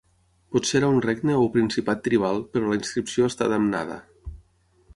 Potser 0.53 0.77
era 0.79 0.87
un 0.93 1.01
regne 1.05 1.35
o 1.41 1.43
principat 1.57 2.01
tribal 2.07 2.41
però 2.55 2.71
la 2.71 2.79
inscripció 2.81 3.29
està 3.33 3.51
damnada. 3.53 3.99